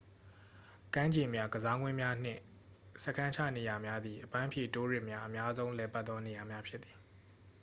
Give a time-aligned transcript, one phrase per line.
[0.93, 2.41] ကမ်းခြေများ ကစားကွင်းများနှင့်
[3.03, 6.95] စခန်းချနေရာများသည် အပန်းဖြေတိုးရစ်များ အများဆုံးလည်ပတ်သော နေရာများဖြစ်သည်